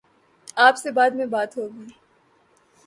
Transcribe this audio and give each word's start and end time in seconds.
آپ 0.57 0.77
سے 0.77 0.91
بعد 0.91 1.11
میں 1.11 1.25
بات 1.25 1.57
ہو 1.57 1.67
گی۔ 1.67 1.85